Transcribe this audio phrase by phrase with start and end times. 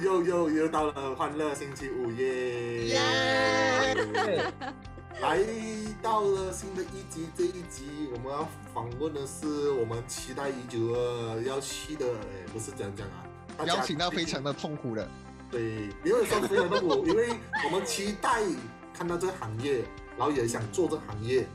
[0.00, 2.96] 又又又到了欢乐星期五耶！
[5.20, 5.38] 来
[6.00, 13.26] 到了新的一集，这一集我们要访问的是我们期待已久的要去的，哎，不是这样讲啊，
[13.58, 15.06] 大家邀请到非常的痛苦的，
[15.50, 17.28] 对，因为说非常痛苦，因为
[17.66, 18.42] 我们期待
[18.94, 19.84] 看到这个行业，
[20.16, 21.46] 然后也想做这个行业，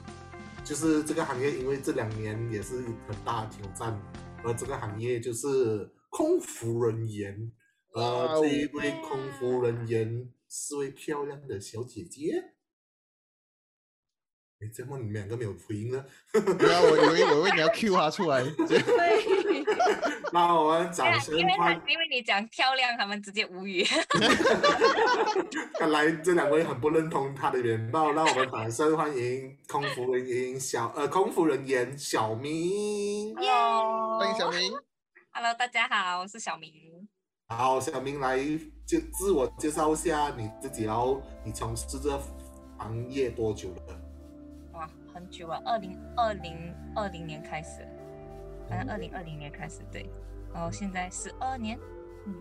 [0.63, 2.75] 就是这个行业，因为这两年也是
[3.07, 3.99] 很大的挑战，
[4.43, 7.64] 而这个行业就是空服人员，哇
[7.95, 12.51] 呃，哦这一位空服人员是位漂亮的小姐姐。
[14.59, 16.05] 哎，怎么你们两个没有回应呢？
[16.33, 19.63] 不要，我以为我以为你要 Q 她出来，对，
[20.33, 23.85] 那我们对掌啊，声因为他，因为你讲漂亮，他们直接无语。
[25.79, 28.11] 看来这两位很不认同他的原貌。
[28.11, 33.33] 让我们掌声欢迎空服人员小呃空服人员小明。
[33.35, 34.73] Hello，欢迎小明。
[35.31, 36.94] Hello，大家好，我是小明。
[37.47, 38.39] 好，小明来
[38.87, 42.19] 就自我介绍一下你自己，然后你从事这
[42.75, 44.01] 行业多久了？
[44.73, 47.87] 哇，很久了，二零二零二零年开始，
[48.67, 50.09] 反正二零二零年开始对，
[50.51, 51.79] 然后现在十二年，
[52.25, 52.33] 嗯。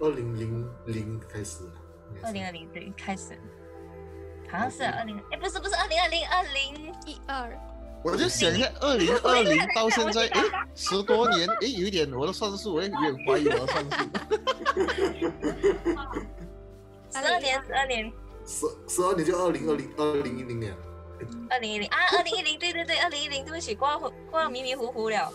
[0.00, 1.68] 二零零零开始
[2.22, 3.36] 二零二零对开始，
[4.48, 7.50] 好像是二零，哎，不是不是二零二零二零一二，
[8.02, 10.40] 我就想一下， 二零二零到现在，诶，
[10.74, 13.90] 十多年，诶，有一点我的算术，我也有点怀疑我的算术。
[17.10, 18.12] 十二年十二年
[18.46, 20.74] 十十二年就二零二零二零一零年。
[21.50, 25.32] 二零一零啊，二零一零对对对，二零一零，对不起，过了过了迷迷糊糊了。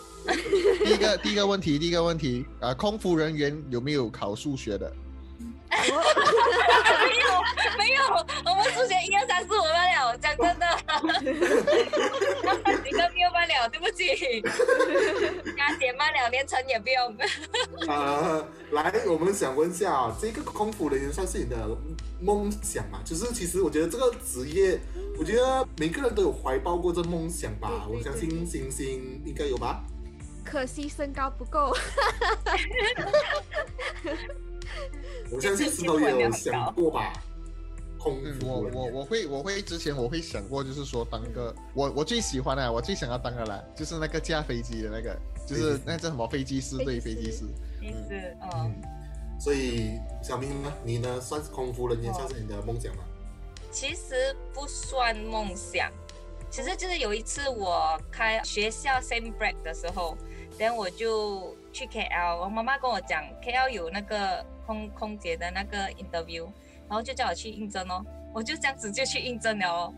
[0.82, 4.90] 第一个第一个问题，第一个问题啊，空服人员有没有考数学的？
[5.74, 5.88] 没
[7.18, 7.26] 有
[7.78, 8.00] 没有，
[8.44, 10.66] 我们数学一二三四五班了，讲真的，
[12.84, 14.40] 几个没有班了，对不起，
[15.56, 17.16] 加减班了，连乘也不用。
[17.88, 21.56] 呃，来，我们想问一下啊，这个空服人员算是你的
[22.20, 23.00] 梦想嘛？
[23.04, 24.78] 就是其实我觉得这个职业，
[25.18, 27.86] 我觉得每个人都有怀抱过这梦想吧。
[27.88, 29.82] 我相信星星应该有吧。
[30.44, 31.74] 可惜身高不够。
[35.32, 37.12] 我相信石头也有想过吧。
[37.98, 47.44] 空嗯，我我我会我会之前我会想过，就是说当个我我最喜欢的，我最想要当的啦，就是那个驾飞机的那个，就是那叫什么飞机师，对，飞机师。
[47.80, 48.74] 嗯嗯，
[49.40, 53.04] 所以小明呢，你呢算是空服人员，哦算是你的梦想吗？
[53.70, 55.90] 其实不算梦想，
[56.50, 60.14] 其实就是有一次我开学校 same break 的时候，
[60.58, 66.44] 然后我就去 KL，我妈妈跟我讲 KL 有那个空空姐的那个 interview，
[66.88, 69.94] 然后就叫我去应征哦，我就这样子就去应征了哦。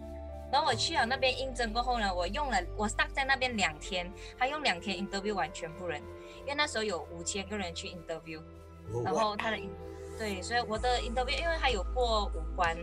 [0.52, 6.00] 然后我去了那边应征过后呢，我用了我 stuck 在那边两天，他用两天 interview 完全部人，
[6.42, 8.40] 因为那时候有五千个人去 interview，
[9.04, 9.58] 然后他的
[10.16, 12.76] 对，所以我的 interview 因为他有过五关，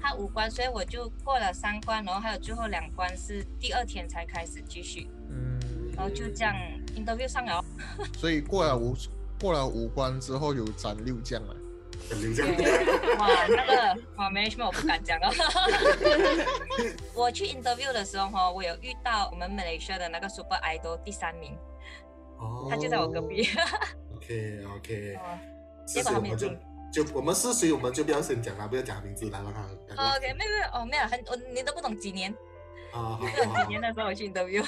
[0.00, 5.60] 他五关，所以我就过了三关，然后还有最后两关是第二天才开始继续，嗯，
[5.94, 6.56] 然后就这样
[6.96, 7.62] interview 上了。
[8.16, 8.96] 所以过了五
[9.42, 11.56] 过了五关之后有斩六将了。
[13.18, 15.30] 哇，那个哇 management 我不敢讲了。
[17.14, 21.56] 我去 interview 的时候哈，我有遇到我们 Malaysia 的那个 Super Idol 第三名，
[22.38, 23.48] 哦他就在我隔壁。
[24.16, 25.18] OK OK，
[25.86, 26.58] 结果我们就没有进
[26.92, 30.16] 就我们是谁我们就不要先讲了，不要讲名字了让他。
[30.16, 32.32] OK，没有没有哦，没有很我你都不懂几年，
[32.92, 33.18] 啊，
[33.64, 33.68] 几。
[33.68, 34.62] 年的时候我去 interview。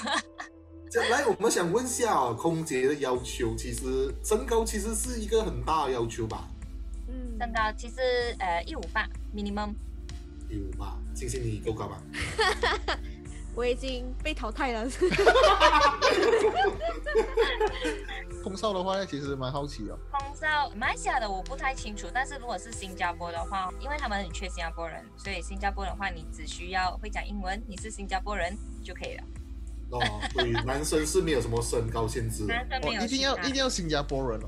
[0.94, 6.49] 这来，我们想问一下哦，空姐的要求，其实身高其实是一个很大的要求吧？
[7.08, 7.96] 嗯，身高其实
[8.38, 9.05] 呃一五八
[9.35, 9.75] minimum。
[10.49, 12.00] 一五八，星星你够高吧？
[13.56, 14.88] 我已经被淘汰了。
[18.44, 19.99] 空少的话呢，其实蛮好奇哦。
[20.12, 29.25] 空少马来西亚的我不太清楚，但是如果是新加坡的话，因为他们很缺新加坡人，所以新加坡的话，你只需要会讲英文，你是新加坡人就可以了。
[29.99, 34.46] 哦，对， 男生是没有什么身高限制男生没，有一定要一定要新加坡人哦。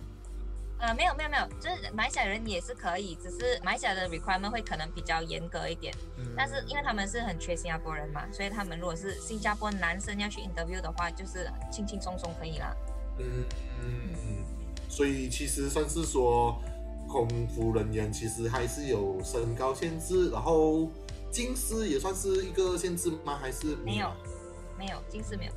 [0.78, 5.94] 呃，没有没有没有，就是马来西亚人也是可以，只是马来西亚的 requirement 会可能比较严格一点。
[6.18, 12.76] 嗯但是因为他们是很缺新加坡人嘛，所以他们如果是新加坡男生要去 interview 的话，就是轻轻松松可以啦。
[13.18, 13.24] 嗯
[13.82, 14.44] 嗯嗯。
[14.88, 16.60] 所以其实算是说，
[17.08, 20.90] 空服人员其实还是有身高限制，然后
[21.30, 23.38] 近视也算是一个限制吗？
[23.40, 24.12] 还是没有，没有
[25.08, 25.52] 近视没有。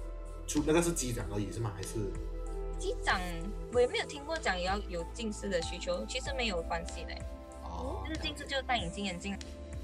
[0.48, 1.72] 出那个是机长而已是吗？
[1.76, 1.90] 还是
[2.80, 3.20] 机长
[3.74, 7.14] 我也没有听过讲要有近视的需求，其实没有关系的，
[7.64, 9.38] 哦就是近视就是戴隐形眼镜。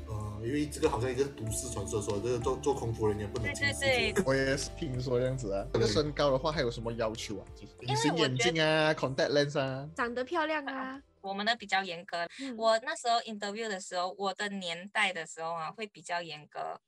[0.07, 3.79] 呃，因为这个好像一个都市传说，说这个做做空服人员不能对近视。
[3.81, 5.65] 对对，我也是听说这样子啊。
[5.73, 7.45] 这个身高的话还有什么要求啊？
[7.59, 9.89] 就是隐形眼镜啊，contact lens 啊。
[9.95, 12.17] 长得漂亮啊，我们的比较严格。
[12.39, 16.79] 嗯我那时候 interview 的时候，我的年代的时候啊，会比较严格。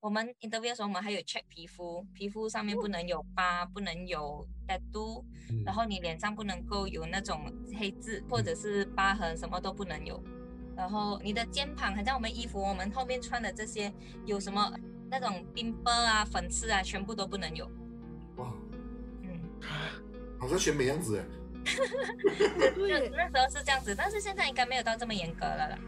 [0.00, 10.22] 我们 interview 的时候，我们还有 check 皮肤，皮肤上面不能有疤，不能有 tattoo，嗯然后你脸上不能够有那种黑痣或者是疤痕，什么都不能有。
[10.74, 13.92] 然后你的肩膀，好像我们衣服，我们后面穿的这些
[14.24, 14.72] 有什么
[15.10, 17.70] 那种冰波啊、粉刺啊，全部都不能有。
[18.36, 18.50] 哇，
[19.20, 19.38] 嗯，
[20.38, 21.24] 好像选美样子哎。
[22.74, 25.78] 就对，那时候是这样子，但是现在应该没有到这么严格了啦。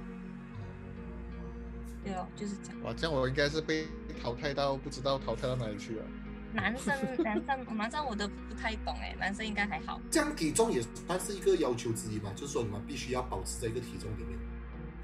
[2.05, 2.83] 对哦，就是这样。
[2.83, 6.05] 哇，这样我应该是被淘汰到不知道淘汰到哪里去了。
[6.53, 6.95] 男生，
[7.25, 10.01] 男生，男生我都不太懂哎，男生应该还好。
[10.11, 14.39] 这样体重也算是一个要求之一嘛，就是说你们必须要保持在一个体重里面。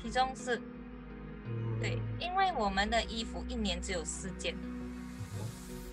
[0.03, 0.57] 体重是
[1.47, 4.55] 嗯对，因为我们的衣服一年只有四件，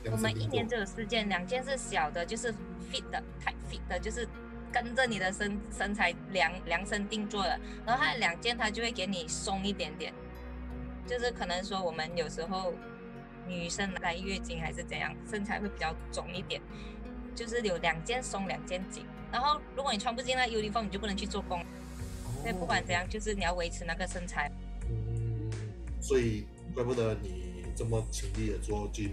[0.03, 2.53] 我我们一年只有四件，两件是小的，就是
[2.91, 4.27] fit 的，tight fit 的，就是
[4.73, 10.13] 跟着你的身身材量量身定做的，然后它两件它就会给你松一点点，
[11.07, 12.73] 就是可能说我们有时候
[13.47, 16.61] 女生来月经还是怎样，身材会比较肿一点，
[17.35, 21.63] 就是有两件松两件紧，然后如果你穿不进那 uniform，你就不能去做工，
[22.41, 24.51] 所以不管怎样，就是你要维持那个身材。
[24.89, 25.51] 嗯，
[26.01, 29.11] 所以怪不得你这么勤力的做 gym，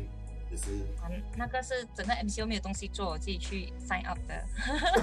[0.51, 0.71] 也是。
[1.09, 4.45] 嗯，那个是整个 MCO 没有东西做，我自己去 sign up 的。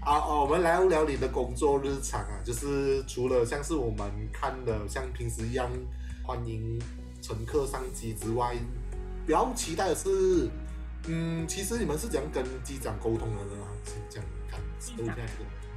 [0.00, 5.70] 好，哦，我们来聊聊你的工作日常啊，就是除了像是我们看的像平时一样
[6.28, 6.78] 欢迎
[7.22, 8.54] 乘客上机之外，
[9.26, 10.46] 比较期待的是，
[11.06, 13.64] 嗯，其实你们是怎样跟机长沟通的呢？
[13.86, 15.28] 是这样看，机长都这样。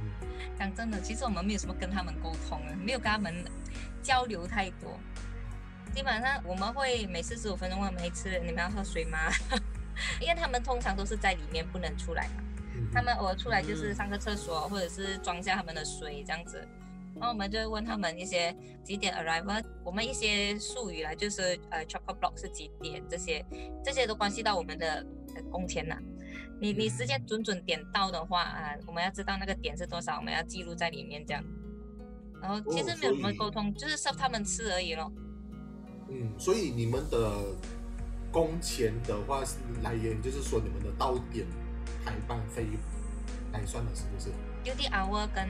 [0.02, 0.28] 嗯，
[0.58, 3.34] 讲真的，其实我们没有什么跟他们沟通啊，没有跟他们
[4.02, 5.00] 交流太多。
[5.94, 9.18] 基本上我们会每四十五分钟问他们一次，你们要喝水吗？
[10.20, 12.42] 因为他们通常都是在里面不能出来嘛，
[12.74, 16.68] 嗯他们偶尔出来就是上个厕所，或者是装下他们的水这样子。
[17.14, 23.44] 然后我们就会问他们一些几点 arrival，我们一些术语啦，就是呃 c h o c o block 是几点这些，
[23.84, 25.96] 这些都关系到我们的呃工钱呐。
[26.60, 31.44] 你你时间准准点到的话啊，我们要知道那个点是多少，我们要记录在里面这样。
[32.40, 35.12] 然后其实没有什么沟通，就是 serve 他们吃而已咯。
[36.08, 37.54] 嗯，所以你们的
[38.32, 41.46] 工钱的话是来源，就是说你们的到点
[42.04, 42.66] 排班费
[43.52, 44.30] 来算的，是不是
[44.64, 45.48] ？duty hour 跟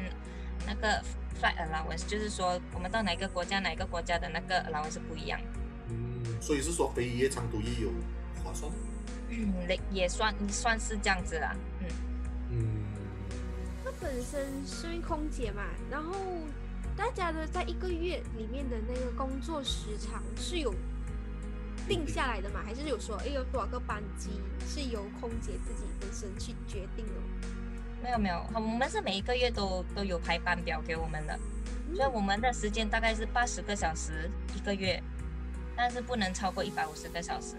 [0.66, 1.02] 那个
[1.40, 5.40] flight allowance，就是说我们到哪个国家哪个国家的那个 allowance 是不一样。
[5.88, 7.90] 嗯，所以是说飞越长途也有
[8.42, 8.70] 划算。
[9.28, 11.56] 嗯，也也算算是这样子啦。
[11.80, 11.86] 嗯，
[12.50, 12.58] 嗯，
[13.84, 16.14] 那本身是为空姐嘛，然后
[16.96, 20.74] 大家的在一个月里面的那个工作时长是有
[21.88, 22.60] 定下来的嘛？
[22.62, 24.30] 还是有说，哎，有多少个班机
[24.66, 27.26] 是由空姐自己本身去决定的吗？
[28.02, 31.38] 没有没有，我们是每一个月都都有排班表给我们的，
[31.94, 35.00] 所以我们的时间大概是八十个小时一个月，
[35.76, 37.54] 但是不能超过一百五十个小时，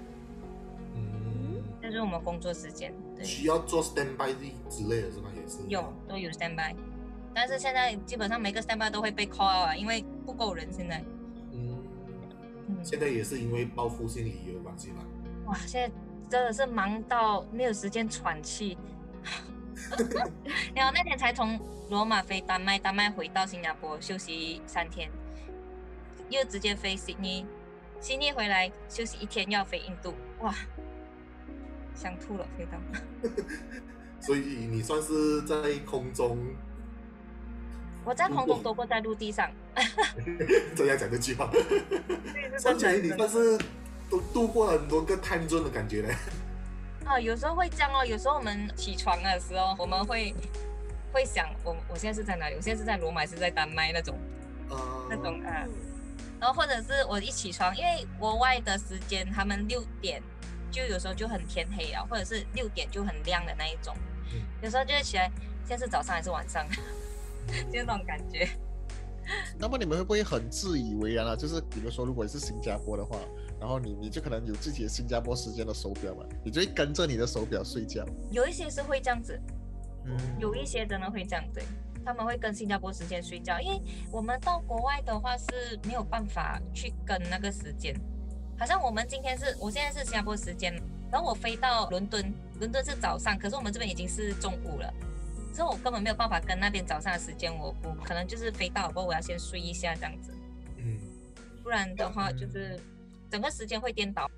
[0.95, 2.93] 嗯，这是我们工作时间。
[3.15, 4.35] 对，需要做 standby
[4.69, 5.29] 之类的是吗？
[5.33, 6.75] 也是有都有 standby，
[7.33, 11.01] 但是现在基本上每个 standby 都会被 call out 啊，因为不够人现在。
[11.53, 11.77] 嗯，
[12.67, 15.03] 嗯，现在也是因为报复性理由关系嘛。
[15.45, 15.95] 哇，现在
[16.29, 18.77] 真的是忙到没有时间喘气。
[20.75, 21.59] 然后那天才从
[21.89, 25.09] 罗马飞丹麦，丹麦回到新加坡休息三天，
[26.29, 27.45] 又直接飞悉尼，
[27.99, 30.53] 悉尼回来休息一天，又要飞印度，哇，
[31.95, 32.79] 想吐了，飞到。
[34.19, 34.39] 所以
[34.71, 36.37] 你算是在空中
[38.05, 39.49] 我在空中多过在陆地上，
[40.75, 41.51] 这样讲这句话，
[42.57, 43.57] 算起来你算是
[44.09, 46.15] 都度过了很多个 time zone 的感觉嘞。
[47.05, 48.05] 啊，有时候会这样哦。
[48.05, 50.33] 有时候我们起床的时候，我们会
[51.11, 52.55] 会想，我我现在是在哪里？
[52.55, 54.17] 我现在是在罗马，还是在丹麦那种
[54.69, 55.65] 呃，那种啊。
[55.65, 55.71] 嗯
[56.39, 60.21] 然后或者是我一起床，因为国外的时间，他们六点
[60.69, 63.95] 就有时候就很天黑了，或者是六点就很亮的那一种。
[64.33, 65.31] 嗯有时候就会起来，
[65.65, 66.67] 现在是早上还是晚上？
[67.71, 68.49] 就那种感觉。
[69.57, 71.33] 那么你们会不会很自以为然啊？
[71.33, 73.17] 就是比如说，如果是新加坡的话，
[73.63, 78.05] 然然后你你就可能有自己的新加坡时间的手表嘛，你就会跟着你的手表睡觉。
[78.29, 79.39] 有一些是会这样子，
[80.03, 81.63] 嗯，有一些真的会这样，对，
[82.03, 83.79] 他们会跟新加坡时间睡觉，因为
[84.11, 87.95] 我们到国外的话是没有办法去跟那个时间，
[88.59, 90.73] 好像我们今天是我现在是新加坡时间，
[91.09, 94.93] 然后我飞到伦敦，伦敦是早上，可是我们这边已经是中午了，
[95.53, 100.33] 所以我根本没有办法跟那边早上的时间，我我可能就是飞到不过我要先睡一下这样子，
[100.79, 100.99] 嗯，
[101.63, 102.77] 不然的话就是
[103.33, 104.29] 整个时间会颠倒。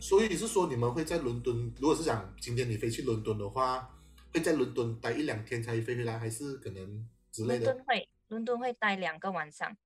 [0.00, 3.86] 所以你是说你们会在伦敦，如果是想今天你飞去伦敦的话，
[4.32, 9.76] 会在伦敦待一两天才飞回来，还是可能之类的伦敦，会伦敦会待两个晚上，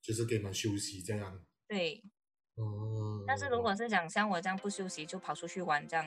[0.00, 1.40] 就是给你们休息这样。
[1.68, 2.02] 对，
[2.56, 6.04] 哦，但是如果是想像我这样不休息就跑出去玩这样。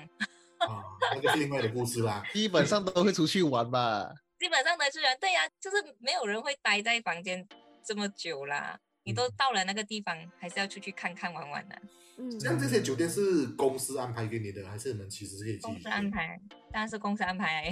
[0.57, 0.83] 啊，
[1.15, 2.21] 那个是另外的故事啦。
[2.35, 4.13] 基本上都会出去玩吧。
[4.37, 7.47] 基本上都是人，对呀、就是没有人会待在房间
[7.85, 8.77] 这么久啦。
[9.05, 11.81] 你都到了那个地方，还是要出去看看玩玩的、
[12.17, 16.39] 嗯，像这些酒店是公司安排给你的，还是你们其实是可以自己公司安排，
[16.71, 17.69] 当然是公司安排。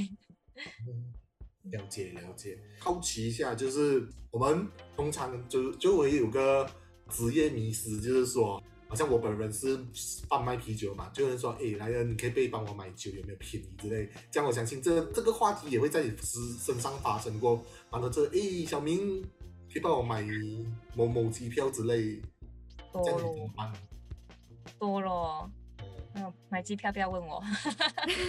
[0.87, 1.11] 嗯
[1.71, 6.69] 了解了解，好奇一下，就是我们通常就就会有个
[7.09, 9.79] 职业迷失，就是说，好像我本人是
[10.27, 14.09] 贩卖啤酒嘛，就有人说，哎，来人，你可以不可以帮我买酒，有没有便宜之类。
[14.29, 19.23] 这样我相信这这个话题也会在你身身上发生过，完了这，哎，小明
[19.73, 20.23] 可以帮我买
[20.93, 22.21] 某某机票之类，
[22.93, 23.73] 这多样你怎么咯，办？
[24.77, 25.49] 多咯。
[25.49, 25.53] 嗯
[26.15, 27.41] 嗯，买机票不要问我，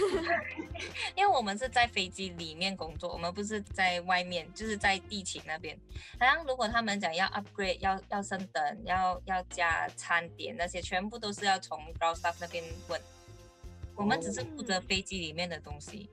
[1.15, 5.77] 因为我们是在飞机里面工作，我们不是在外面，就是在地勤那边。
[6.19, 12.99] 好像如果他们讲要 upgrade，要要升等，要要加餐点那些，全部都是要从 ground staff 那边问。
[13.95, 16.09] 我们只是负责飞机里面的东西，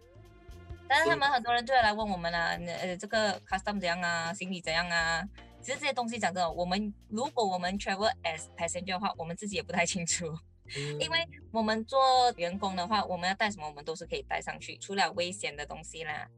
[0.94, 5.26] 但是他们很多人就会来问我们啊，呃，这个 custom 怎样啊，行李怎样啊？
[5.62, 10.26] 其实这些东西讲真的，我们如果我们 travel as passenger 的话，我们自己也不太清楚。
[11.00, 16.28] 因为我们做员工的话，我们要带什么，我们都是可以带上去，除了危险的东西啦。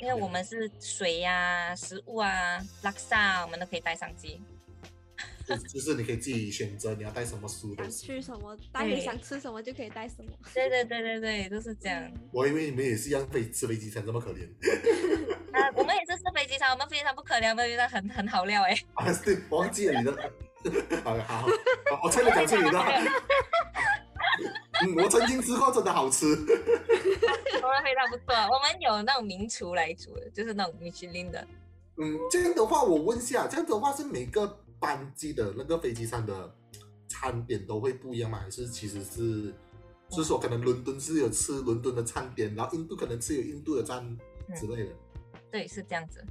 [0.00, 4.40] 因为我们是水呀、食物啊、拉萨，我们都可以带上机。
[5.56, 8.06] 就就是你可以自己选择你要带什么书的想。
[8.06, 10.30] 吃什么带，你想吃什么就可以带什么。
[10.54, 12.10] 对对对对对，就是这样。
[12.32, 14.48] 我以为你们也是一样飞吃飞机餐这么可怜。
[15.52, 18.78] 啊，我们也是吃飞机餐，我们飞机餐不可怜，我们飞机餐很很好料哎。
[18.94, 20.32] 啊，对，忘记了你的。
[21.02, 21.48] 好好好，
[22.04, 22.78] 我差点讲出你的。
[24.82, 26.26] 嗯，我曾经吃过，真的好吃。
[26.26, 31.46] 我们非常不错，我们有那种名厨来煮的，就是那种米其林的。
[31.96, 36.52] 嗯，这样的话，我问一下，这样的话是每个班机的那个飞机上的
[37.06, 38.40] 餐点都会不一样吗？
[38.40, 39.54] 还是其实是
[40.08, 44.18] 就是说可能伦敦是有吃伦敦的餐点，然后印度可能吃有印度的餐
[44.56, 44.92] 之类的？
[45.50, 46.24] 对，是这样子。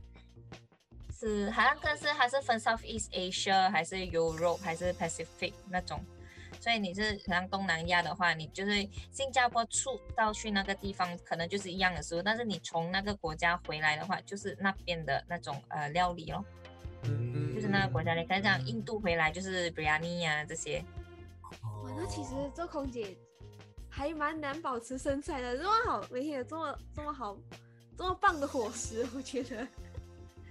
[1.17, 6.01] 是好像但是还是分 Southeast Asia 还是 Europe 还是 Pacific 那种，
[6.61, 8.71] 所以你是像东南亚的话，你就是
[9.11, 16.45] 新加坡出到去那个地方，可能就是一样的食物，但是你从那个国家回来的话，就是那边的那种呃料理咯，
[17.53, 20.83] 就是那个国家的，看像印度回来就是 biryani 啊这些，
[21.61, 23.15] 哇，那其实做空姐
[23.89, 27.37] 还蛮难保持身材的，这么好，每天有这么这么好，
[27.97, 29.67] 这么棒的伙食，我觉得。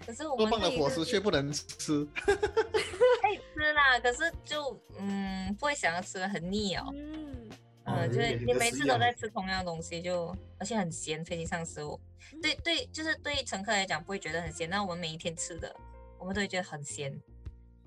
[0.07, 6.87] 可是我们自己是棒的伙食却不能吃，可以吃啦，可是就嗯不会想要吃的很腻哦。
[6.95, 7.51] 嗯，
[7.85, 12.01] 嗯，就是你每次都在吃同样的东西，就而且很咸，飞机上食物。
[12.41, 15.75] 对对，就是对乘客来讲不会觉得很咸，那我们每一天吃的，
[16.19, 17.19] 我们都会觉得很咸。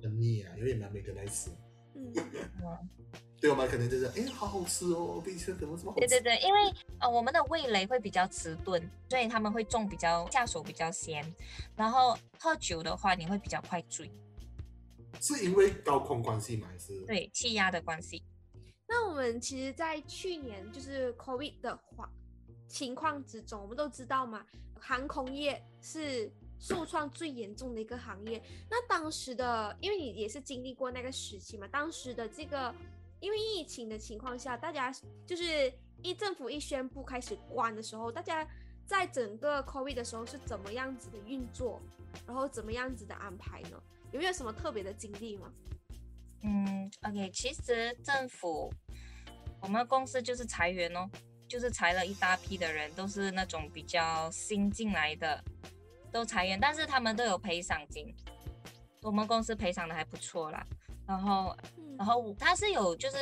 [0.01, 1.51] 很腻啊，有点难每个来吃。
[1.93, 2.89] 嗯，嗯，
[3.39, 6.07] 对我们可能就是哎，好好吃哦，飞机餐怎么怎么好吃？
[6.07, 6.59] 对对对，因为
[7.00, 11.23] 呃我们的味蕾会比较迟钝，所以他们会重比较下手比较咸，
[11.75, 14.09] 然后喝酒的话你会比较快醉，
[15.19, 16.67] 是因为高空关系吗？
[16.71, 17.00] 还是？
[17.01, 18.23] 对气压的关系。
[18.88, 22.11] 那我们其实，在去年就是 COVID 的话
[22.67, 24.45] 情况之中，我们都知道嘛，
[24.79, 26.31] 航空业是
[26.62, 28.41] 受创最严重的一个行业。
[28.70, 32.74] 那当时的，因为你也是经历过那个时期嘛，当时的这个
[33.20, 34.89] 因为疫情的情况下，大家
[35.25, 38.48] 就是一政府一宣布开始关的时候，大家
[38.86, 41.82] 在整个 COVID 的时候是怎么样子的运作，
[42.25, 43.82] 然后怎么样子的安排呢？
[44.12, 45.51] 有没有什么特别的经历吗？
[46.44, 48.74] 嗯，OK，其实政府
[49.62, 51.10] 我们公司就是裁员哦，
[51.48, 55.41] 就是裁了一大批的人，都是那种比较新进来的，
[56.12, 58.13] 都裁员，但是他们都有赔偿金，
[59.01, 60.65] 我们公司赔偿的还不错啦。
[61.08, 63.18] 然后，嗯然后他是有就是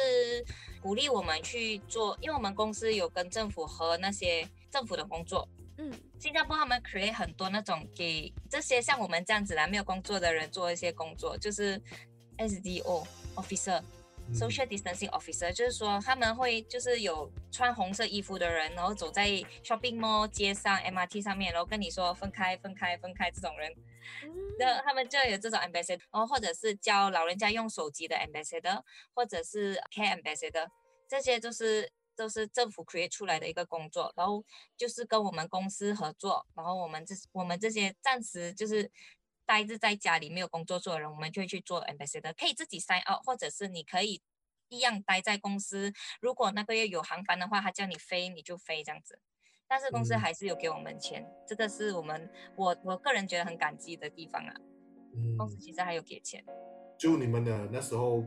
[0.82, 11.82] 鼓励我们去做，因为我们公司有跟政府和那些政府的工作，嗯新加坡他们 create 很多那种给这些像我们这样子啦没有工作的人做一些工作，就是
[12.38, 13.06] SDO
[13.36, 13.82] officer，
[14.34, 19.28] social distancing officer，就是说他们会就是有穿红色衣服的人，然后走在
[19.64, 23.72] shopping mall 街上 MRT 上面，然后跟你说分开分开分开这种人，
[24.24, 24.32] 嗯。
[24.60, 28.82] 那他们就有这种 ambassador，然后或者是教老人家用手机的 ambassador，
[29.14, 30.68] 或者是 care ambassador，
[31.08, 34.44] 这些都是都是政府 create 出来的一个工作，然后
[34.76, 38.92] 就是跟我们公司合作，然后我们这我们这些暂时就是
[39.50, 44.22] 待着在家里没有工作做的人，我们就会去做 ambassador，可以自己 sign out，或者是你可以
[44.68, 45.92] 一样待在公司，
[46.22, 49.20] 如果那个月有航班的话，他叫你飞你就飞这样子。
[49.68, 54.54] 但是公司嗯还是有给我们钱，这个是我们我我个人觉得很感激的地方啊。
[55.16, 56.46] 嗯公司其实还有给钱，
[56.96, 58.24] 就你们的那时候，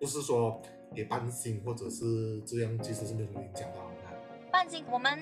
[0.00, 0.62] 不是说
[0.94, 4.50] 给半薪或者是这样，其实是没有什么影响到的。
[4.50, 5.20] 半薪我们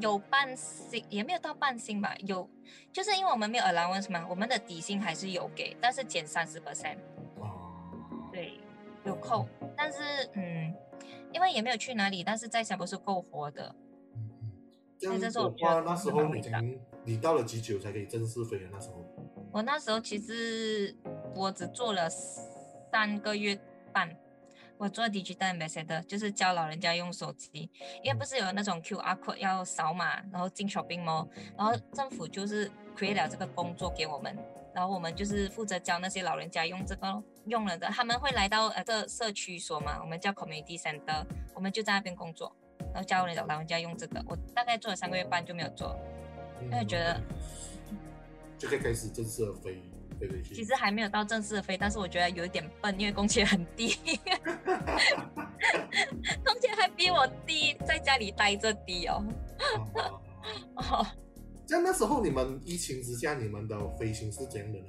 [0.00, 2.48] 有半薪，也没有到半薪吧，有
[2.92, 6.96] 就是因为我们没有 allowance 嘛，我们的底薪还是有给，但是减三十 percent，
[7.36, 7.90] 哦，
[8.32, 8.58] 对，
[9.04, 9.46] 有扣，
[9.76, 9.98] 但是
[10.34, 10.74] 嗯，
[11.32, 13.74] 因为也没有去哪里，但是在想不是够活的，
[14.14, 14.52] 嗯嗯，
[14.98, 16.60] 这样所以这是的我那时候你已蛮伟大。
[16.60, 18.68] 经你到了几久才可以正式飞的？
[18.70, 19.04] 那时候，
[19.52, 20.96] 我那时候其实
[21.34, 23.58] 我只做了三个月
[23.92, 24.16] 半，
[24.82, 27.70] 我做 digital ambassador，就是教老人家用手机，
[28.02, 34.36] 因为不是有那种 QR code 要扫码，然后进 shopping mall，然后政府就是 create 了这个工作给我们，
[34.74, 41.24] 然后我们就是负责教那些老人家用这个咯用了的，他们会来到呃这社区所嘛，我们叫 community center，
[41.54, 42.52] 我们就在那边工作，
[42.92, 45.96] 然后教人家老人家用这个，我大概做了三个月半就没有做，
[46.60, 47.20] 因因为觉得
[48.58, 49.80] 就可以开始正式的飞
[50.22, 50.54] 飞回去。
[50.54, 53.96] 其实还没有到正式的飞，但是我觉得有一点笨，因为工钱很低，
[56.44, 59.24] 工钱还比我低，在家里待着低哦。
[59.94, 60.20] 哦
[60.76, 61.06] 哦，
[61.66, 64.86] 这样那时候你们疫情之下，你们的飞行是怎样的呢？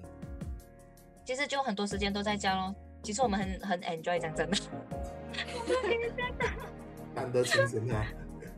[1.25, 2.75] 其实就很多时间都在家咯。
[3.01, 4.57] 其实我们很很 enjoy，讲真的，
[7.15, 8.05] 难得清闲啊。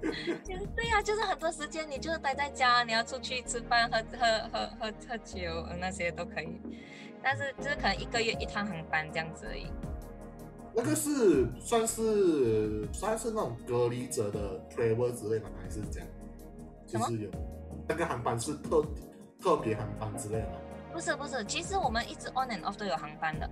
[0.75, 5.39] 对呀、就是很多时间你就是待在家，你要出去吃饭、喝喝喝喝喝酒
[5.69, 6.59] 呃那些都可以，
[7.23, 9.67] 但是就是可能一个月一趟航班这样子而已。
[10.73, 15.55] 那个是算是算是那种隔离者的 travel 之类的吗？
[15.63, 16.07] 还是这样？
[16.85, 17.29] 就是有
[17.87, 18.85] 那个航班是特
[19.41, 20.57] 特别航班之类的吗？
[20.93, 23.49] 不是不是，其实我们一直 on and off 都有航班的。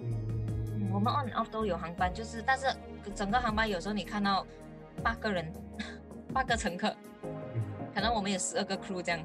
[0.00, 2.66] 嗯，我们 on and off 都有航班，就是但是
[3.14, 4.46] 整个航班有时候你看到
[5.02, 5.52] 八个人，
[6.32, 7.62] 八个乘客，嗯
[7.94, 9.20] 可能我们有十二个 crew 这样，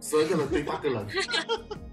[0.00, 1.06] 十二个人对八个人，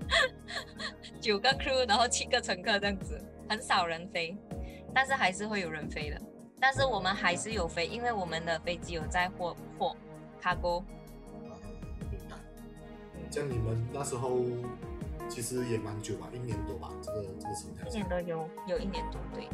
[1.19, 4.37] 九个 crew，然后七个乘客这样子，很少人飞，
[4.93, 6.21] 但是还是会有人飞的。
[6.59, 9.93] 但是我们还是有飞，因为我们的飞机有载货货
[10.41, 10.81] cargo，
[12.09, 12.37] 明白。
[13.29, 14.39] 这样你们那时候
[15.27, 18.07] 其实也蛮久吧，一年多吧，这个这个形态一年。
[18.07, 19.49] 多有有一年多对。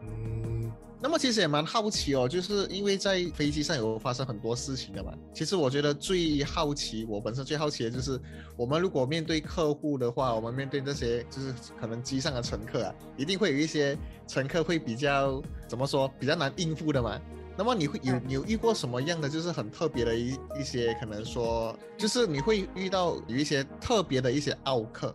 [0.00, 0.55] 嗯，
[1.00, 5.12] 那么其实也蛮好奇哦，就是因为在飞机上有发生很多事情的嘛。
[5.34, 8.18] 其实我觉得最好奇，我本身最好奇的就是，
[8.56, 17.20] 我们如果面对客户的话，我们面对这些就是可能机上的乘客啊，一定会有一些乘客会比较怎么说，比较难应付的嘛。
[17.58, 25.14] 那么你会有有遇过什么样的就是很特别的一一些可能说，就是你会遇到有一些特别的一些奥客，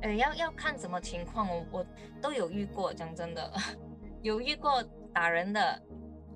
[0.00, 1.86] 呃，要要看什么情况，我我
[2.22, 3.52] 都有遇过，讲真的，
[4.22, 4.82] 有遇过
[5.12, 5.82] 打人的，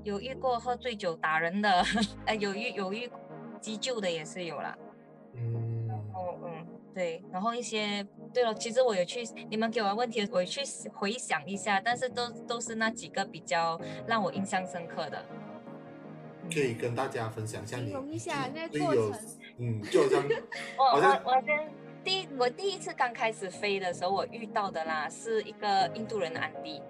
[0.03, 1.85] 有遇过喝醉酒打人的，
[2.27, 3.11] 呃， 有遇有遇
[3.61, 4.77] 急救的也是有啦。
[5.35, 15.25] 嗯，哦，嗯，对，然后一些，对了，其实我有去，你们给我的问题，我有去回想一下，但是都都是那几个比较让我印象深刻的。
[16.53, 19.13] 可以跟大家分享一下你形容一下那个过程，
[19.59, 20.23] 嗯，就好像
[20.79, 21.57] 我好像我我跟
[22.05, 26.81] 第一我第一次刚开始飞的时候，我遇到的啦是一个印度人的安迪，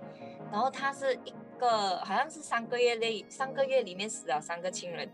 [0.57, 5.07] 然后他是一个好像是三个月内三个月里面死了三个亲人，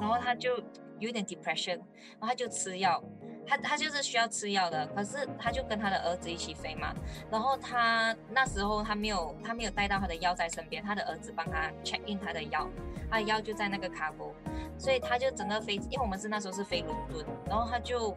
[0.00, 0.62] 然后他就
[1.00, 3.02] 有点 depression，然后他就吃药，
[3.44, 6.94] 他他就是需要吃药的，可是他就跟他的儿子一起飞嘛，
[7.28, 12.70] 然后他那时候他没有他没有带到他的药在身边，他的儿子帮他 check in 他的药，
[13.10, 14.32] 他的药就在那个卡波，
[14.78, 18.16] 所以他就整个飞，因为我们是那时候是飞伦敦，然后他就。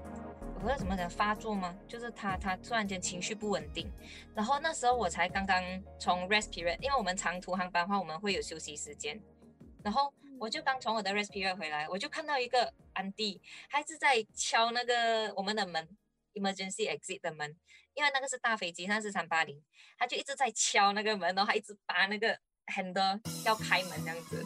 [0.64, 1.76] 我要怎么讲发作吗？
[1.88, 3.92] 就是他他突然间情绪不稳定，
[4.36, 5.64] 然后那时候我才刚刚
[6.00, 9.20] 从 rest period，因为我们长途航班的话我们会有休息时间，
[9.84, 15.88] 然后我就刚从我的 rest period 回来，我就看到一个安迪，他是在敲那个我们的门
[16.36, 17.56] ，emergency exit 的门，
[17.96, 19.60] 因为那个是大飞机，那是三八零，
[19.98, 24.46] 他就一直在敲那个门，然后他一直拔那个 handle 要开门这样子，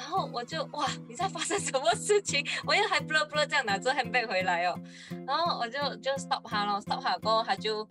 [0.00, 2.42] 然后我就哇，你在发生什么事情？
[2.66, 4.74] 我又还 blur blur 这样拿着 handbag 回来哦，
[5.26, 7.86] 然后我就就 stop 他咯 stop 他过后他就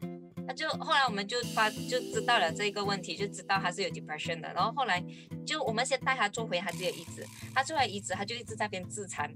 [0.48, 4.52] 他就后来我们就发就知道了这个问题，就知道他是有 depression 的。
[4.54, 5.02] 然后后来
[5.46, 9.32] 就我们先带他坐回他自己的椅子，他坐回椅子，他就一直在边自残，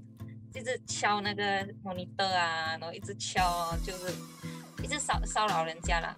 [0.52, 4.12] 一直敲那个 monitor 啊，然后一直敲，就是
[4.82, 6.12] 一直骚骚扰人家啦。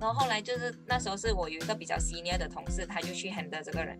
[0.00, 3.98] 然后后来就是那时候是我有一个比较 senior 的同事，他就去 handle 这个人，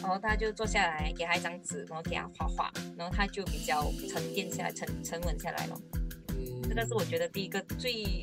[0.00, 5.80] 然后他就坐下来给他一张纸，然后给他画画，然后他就比较沉淀下来，沉沉稳下来了。
[6.30, 8.20] 嗯这个是我觉得第一个最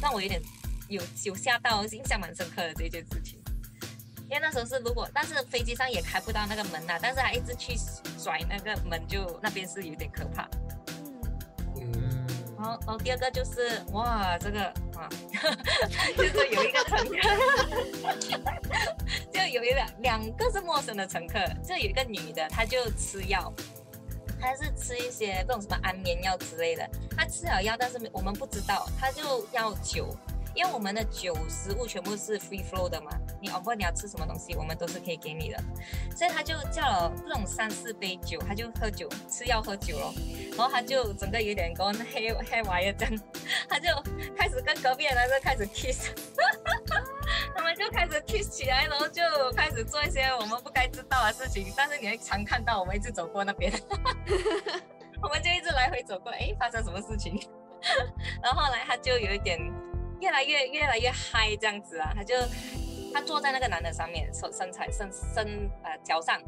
[0.00, 0.40] 让我有点
[0.88, 3.38] 有有吓到、印象蛮深刻的这件事情。
[4.30, 7.76] 因为那时候是如果，但是飞机上也开不到那个门呐、但是他一直去
[8.18, 10.48] 甩那个门，就那边是有点可怕。
[11.76, 14.72] 嗯，嗯，然后，然后第二个就是哇，这个
[16.16, 17.28] 就是有一个乘客，
[19.32, 23.52] 就有一两两个是陌生的乘客，就有一个女的，她就吃药，
[24.40, 30.14] 她是吃一些这种什么安眠药之类的，她吃了药，但是我们不知道，她就要酒。
[30.54, 33.10] 因为我们的酒食物全部是 free flow 的嘛，
[33.42, 35.58] 你哦不你要吃什么东西，我们都是可以给你的，
[36.16, 40.14] 所以他就叫了这种三四杯酒，他就喝酒，吃药喝酒咯，
[40.56, 42.94] 然后他就整个有点跟 黑黑娃一样，
[43.68, 43.88] 他就
[44.36, 46.10] 开始跟隔壁的男生开始 kiss，
[47.56, 49.22] 他们就开始 kiss 起来，然后就
[49.56, 53.72] 开始做一些我们不该知道的事情，但是你会常看到我们一直走过那边，
[55.20, 57.40] 我们就一直来回走过，哎，发生什么事情？
[58.40, 59.58] 然后后来他就有一点
[60.20, 62.36] 越来越越来越嗨这样子啊，他就
[63.12, 66.40] 他坐在那个男的上面，身身材身身呃脚上，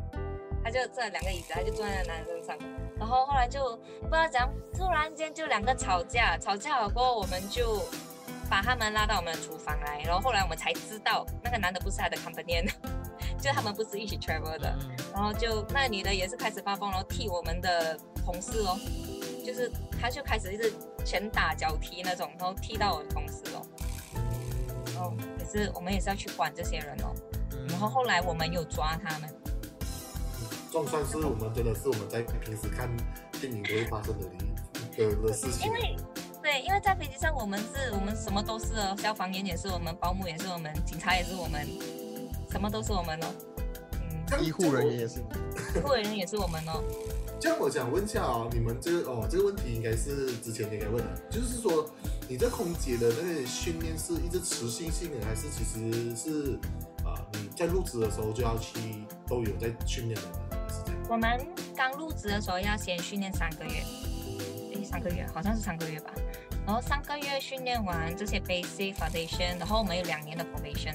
[0.62, 2.56] 他就这两个椅子，他就坐在那男的身上。
[2.98, 7.82] 然后后来就不知道怎样，突然间就两个吵架，吵架了过后，我们就
[8.48, 12.70] 把他们拉到我们的厨房来，然后后来我们才知道那个男的不是他的 companion，
[13.40, 18.78] 就他们不是一起 travel 的，嗯然后就那女的也是开始发疯，然后踢我们的同事哦，
[19.44, 20.72] 就是他就开始一直
[21.04, 23.83] 拳打脚踢那种，然后踢到我的同事哦，然
[25.02, 27.14] 后可是我们也是要去管这些人哦，
[27.52, 27.66] 嗯。
[27.68, 29.28] 然后后来我们有抓他们，
[30.70, 32.88] 这种算是我们真的是我们在平时看
[33.40, 34.26] 电影都会发生的
[34.96, 35.66] 的的事情。
[35.66, 35.72] 因。
[35.72, 35.96] 为
[36.44, 41.66] 对，因为在飞机上我们是我们什么都是哦，消防员也是我们，保姆也是我们，警察也是我们，
[42.50, 43.26] 什么都是我们哦，
[44.30, 45.20] 嗯，医护人员也是，
[45.74, 46.84] 医护人员也是我们哦，
[47.40, 51.88] 这样我想问一下哦，你们这个哦这个问题应该是之前应该问的，就是说
[52.28, 56.54] 你这空姐的那个训练是一直持续性的，还是其实是
[57.04, 58.78] 啊、呃你在入职的时候就要去
[59.28, 60.22] 都有在训练的？
[61.08, 63.82] 我们刚入职的时候要先训练三个月，
[64.72, 66.12] 诶，三个月好像是三个月吧。
[66.66, 70.94] 然后三个月训练完这些 basic foundation，然后我们有两年的 probation，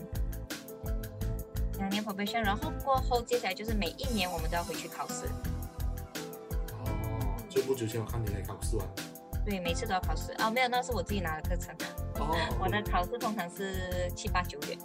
[1.78, 5.30] 两年 probation，然后过后接下来就是每一年我们都要回去考试，
[7.62, 8.88] 不久前我看你还考试完。
[9.46, 11.76] 对，每次都要考试啊，没有，那是我自己拿的课程，
[12.20, 14.78] 哦， 我的考试通常是七八九月，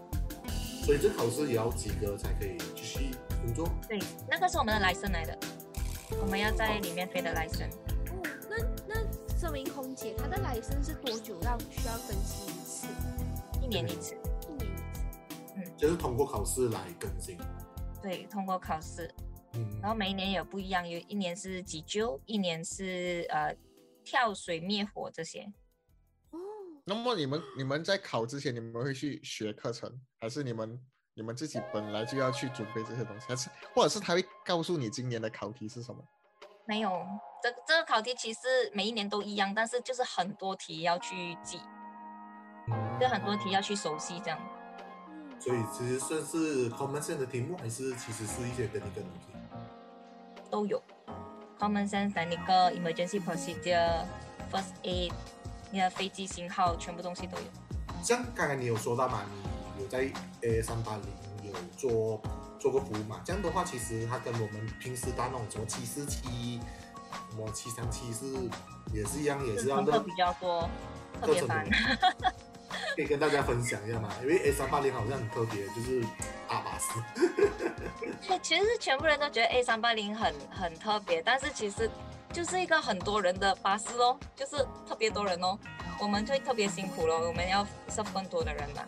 [0.84, 3.10] 所以这考试也要及格才可以继续
[3.42, 3.68] 工作。
[3.88, 3.98] 对，
[4.30, 5.38] 那个是我们的 license 来的，
[6.22, 7.74] 我们要在里面飞的 license。
[8.10, 8.56] 哦，那
[8.87, 9.00] 那
[9.38, 12.87] 这名空姐她的来生是多久要需要更新一次？
[13.60, 14.16] 一年一次，
[14.48, 14.82] 一年一次。
[15.56, 17.37] 嗯就是通过考试来更新。
[18.00, 19.12] 对，通过考试，
[19.56, 23.56] 嗯，然后每一年也有不一样，有一年是急救，一年是呃
[24.04, 25.42] 跳水灭火这些。
[26.30, 26.38] 哦，
[26.84, 30.80] 那么你们你们在考之前，你们会去学课程，还是你们
[31.14, 36.02] 你们自己本来就要去准备这些东西，还是或者是他会告诉你今年的考题是什么？
[36.66, 37.06] 没有，
[37.42, 38.40] 这这个考题其实
[38.72, 41.60] 每一年都一样，但是就是很多题要去记，
[42.98, 44.40] 就很多题要去熟悉这样。
[45.10, 49.28] 嗯，所以其实算是 common sense 的题目，还是其实是一些跟你跟东西？
[50.54, 50.80] 都有
[51.58, 54.04] ，common sense、technical、emergency procedure、
[54.52, 55.12] first aid，
[55.72, 57.44] 你的飞机型号，全部东西都有。
[58.04, 59.22] 像刚才你有说到嘛，
[59.76, 60.08] 你有在
[60.42, 61.02] A 三八零
[61.42, 62.22] 有做
[62.60, 63.20] 做过服务嘛？
[63.24, 66.60] 这样的话，其实它跟我们平时搭那种什么七四七、
[67.30, 68.24] 什么七三七是
[68.92, 70.70] 也是一样，也是要的比较多，
[71.20, 71.68] 特别烦。
[72.94, 74.08] 可以跟大家分享一下嘛？
[74.22, 76.00] 因为 A 三八零好像很特别，就是
[76.46, 77.33] 阿巴士。
[78.26, 81.90] 对，其实全部人都觉得 A 三八零很很特别，但是其实
[82.32, 85.58] 就是一个很多人的巴士哦，就是特别多人哦，
[86.00, 88.82] 我们会特别辛苦咯，我们要 serve 更多的人嘛，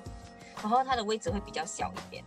[0.62, 2.24] 然后它的位置会比较小一点。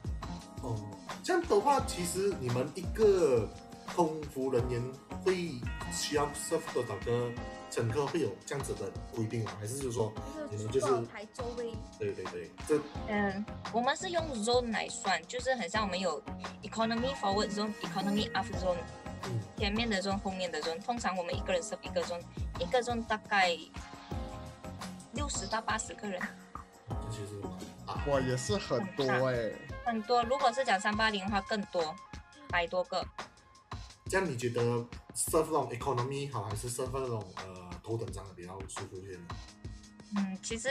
[0.61, 0.75] 哦，
[1.23, 3.47] 这样的话，其实你们一个
[3.95, 4.81] 空服人员
[5.23, 5.53] 会
[5.91, 7.29] 需要 serve 多少个
[7.69, 8.05] 乘客？
[8.07, 9.51] 会有这样子的规定吗？
[9.59, 10.11] 还是就是说，
[10.49, 11.73] 你们就是多少排座位？
[11.97, 16.21] 对对对，这嗯，我们是用 zone 来算，就是很像我们有
[16.63, 18.77] economy forward zone、economy after zone，
[19.25, 22.21] 嗯前面的 zone、后面的 zone，通常我们一个人 serve 一个 zone，
[22.59, 23.57] 一个 zone 大概
[25.13, 26.19] 六十到八十个人。
[27.09, 27.39] 其实
[27.85, 28.03] 啊。
[28.07, 29.51] 哇，也是很多哎、
[29.85, 30.23] 很多。
[30.23, 31.95] 如果是讲三八零的话，更多，
[32.49, 33.05] 百多个。
[34.09, 34.61] 这样你觉得
[35.13, 39.19] serve 那种 economy 好，还是 serve 那种呃头等舱的比较舒服一点？
[40.17, 40.67] 嗯，其实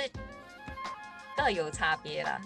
[1.36, 2.40] 各有差别啦。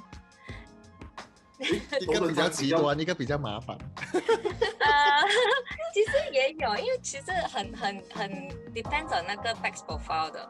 [1.58, 3.78] 一个比较极端，一个比较麻烦。
[4.10, 5.22] 呃，
[5.94, 8.30] 其实也有，因为其实很很很
[8.74, 10.46] depends on 那个 back profile 的。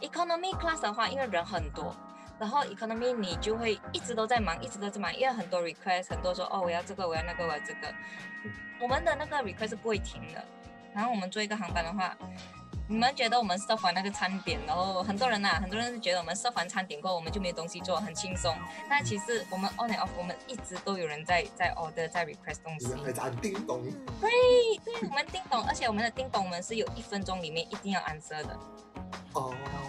[0.00, 1.94] Economy class 的话，因为人很多，
[2.40, 7.94] 然后 economy 你就会一直都在忙，一直都在忙，因为很多 request，很多说哦我要这个，我要那个，我要这个。
[8.80, 10.42] 我们的那个 request 是不会停的。
[10.94, 12.16] 然后我们做一个航班的话，
[12.88, 18.52] 你们觉得我们 serve 完那个餐点，然后很多人呐、很多人是觉得我们 serve 完餐点过后，我们就没有东西做，很轻松。
[18.88, 22.92] 但其实我们 on and off，我们一直都有人在在 order，在 request 东西。
[23.04, 23.84] 还在按叮咚，
[24.20, 24.30] 对，
[25.08, 28.58] 我们叮咚，而且我们的叮咚我们是有一分钟里面一定要 answer 的。
[29.34, 29.79] 哦，嗯，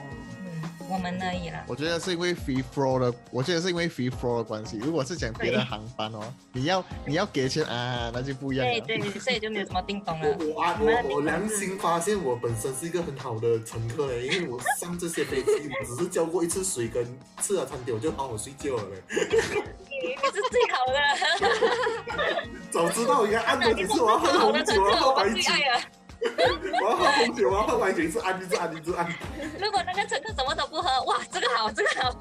[0.91, 1.63] 我们而已啦。
[1.67, 4.77] 我觉得是因为 free flow 的，我觉得是因为 free flow 的关系。
[4.77, 8.81] 如果是讲别的航班哦，你要你要给钱啊，那就不一样了。
[8.81, 10.27] 对对，所以就没有什么叮咚了。
[10.39, 17.05] 我我我我良心发现，我本身是一个很好的乘客嘞，因为我上这些飞机，我只是交过一次水跟
[17.41, 19.01] 吃了餐点，我就好好睡觉了嘞。
[19.89, 20.97] 你你是最好的，
[22.69, 25.81] 早知道应该按多几次，我要喝最好的乘红酒，喝白酒，们最爱了。
[26.83, 29.07] 我要喝红酒，我要喝白酒，一直按一直按一直按。
[29.59, 32.15] 如果那个乘客什么都不喝，哇，这个好，这个好。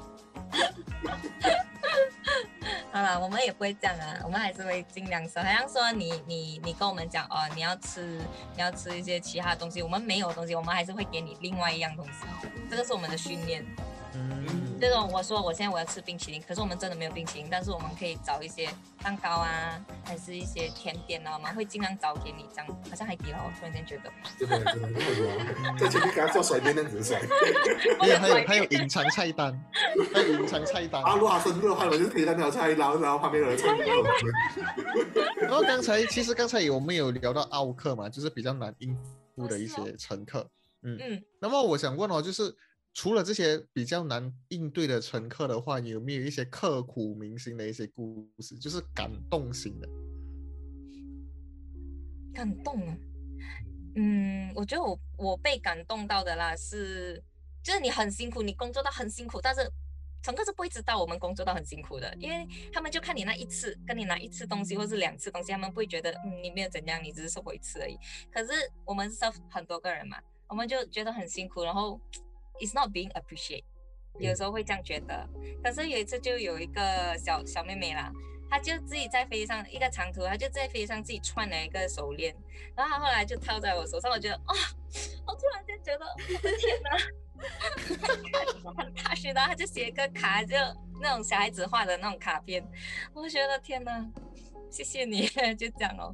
[2.91, 8.01] 好了，我们也不会这样啊，我们还是会尽量说，好像说你你你跟我们讲哦，你要吃
[8.55, 13.65] 你要吃一些其他东西，我们没有东西，我们还是会给你另外一样东西，这个是我们的训练。
[14.13, 18.67] 嗯，这种我说我现在我要吃冰淇淋，可是我们真的没有冰淇淋，但是我们可以找一些
[19.03, 27.21] 蛋糕啊，还是一些甜点啊，我们会尽量找给你，这样好像海底捞，我突然间觉得，真的真的真的，在前面给他做甩边那样子甩。
[28.01, 29.53] 还有还有还有隐藏菜单，
[30.11, 31.03] 还有隐藏菜单。
[31.03, 33.83] 啊，如果他生日的话，我就可以在那条菜，然后然后旁边有人唱歌。
[35.39, 38.97] 然后刚才其实刚才我们有聊到奥克嘛，就是比较难应
[39.35, 40.49] 付的一哦些乘客。
[40.83, 42.51] 嗯，嗯，那么我想问哦，就是
[42.93, 49.87] 除了这些比较难应对的乘客的话，有没有一些刻骨铭心的一些故事，就是感动型的？
[52.33, 52.97] 感动啊，
[53.95, 57.23] 嗯，我觉得我我被感动到的啦是，
[57.63, 59.71] 就是你很辛苦，你工作到很辛苦，但是。
[60.23, 67.97] 乘客是不会知道我们工作到很辛苦的，因为他们就看你那一次，跟你拿一次东西或是两次东西，他们不会觉得嗯你没有怎样，你只是收过一次而已。
[68.31, 68.51] 可是
[68.85, 71.99] 我们是 serve 很多个人嘛，我们就觉得很辛苦，然后
[72.61, 73.63] it's not being appreciate，
[74.19, 75.27] 有时候会这样觉得。
[75.63, 78.11] 可是有一次就有一个小小妹妹啦，
[78.49, 82.35] 她就自己在飞机上一个长途，她就在飞机上自己串了一个手链，
[82.75, 84.53] 然后她后来就套在我手上，我觉得啊，
[85.27, 86.97] 我突然间觉得我的天哪！
[88.77, 90.55] 很踏实的，他就写一个卡，就
[91.01, 92.63] 那种小孩子画的那种卡片，
[93.15, 94.07] 我觉得天哪，
[94.69, 95.25] 谢谢你，
[95.57, 96.13] 就这样哦。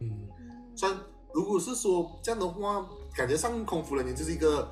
[0.00, 0.26] 嗯，
[0.74, 0.98] 虽然
[1.34, 4.66] 如果是说这样的话，感觉上空服人员就是一个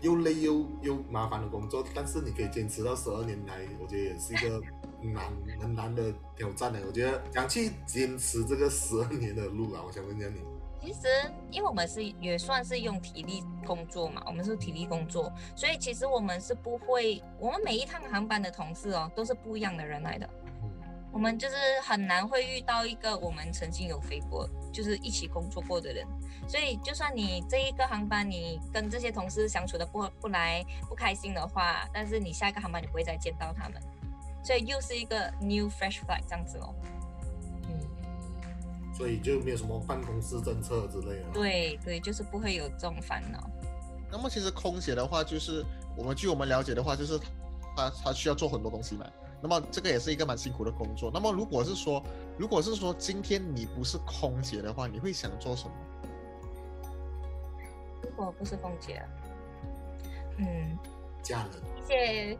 [0.00, 4.60] 又累又又麻烦的工作，但是你可以坚持到十二年来，我觉得也是一个
[5.00, 5.24] 难
[5.60, 6.80] 很难的挑战的。
[6.86, 10.40] 我觉得想去坚持这个十二年的路啊，我想问一下你。
[10.80, 11.08] 其实，
[11.50, 20.28] 因为我们是也算是用体力工作嘛，我们是体力工作，所以其实我们是不会，我们每一趟航班的同事哦，都是不一样的人来的。
[20.62, 20.70] 嗯
[21.10, 26.06] 我们就是很难会遇到一个我们曾经有飞过，就是一起工作过的人。
[26.46, 33.82] 所以，就算你这一个航班你跟这些同事相处的不不来、不开心的话，但是你下一个航班你不会再见到他们，
[34.42, 36.74] 所以又是一个 new fresh flight 这样子哦。
[37.68, 43.50] 嗯，所以就没有什么办公室政策之类的。，对对，就是不会有这种烦恼。
[44.10, 45.62] 那么其实空姐的话，就是
[45.94, 47.18] 我们据我们了解的话，就是
[47.76, 49.04] 她她需要做很多东西嘛。
[49.40, 51.10] 那么这个也是一个蛮辛苦的工作。
[51.12, 52.02] 那么如果是说，
[52.36, 55.72] 如果是说今天你不是空姐的话，你会想做什么？
[58.02, 59.02] 如果不是凤姐，
[60.38, 60.78] 嗯，
[61.22, 61.62] 家人。
[61.76, 62.38] 一些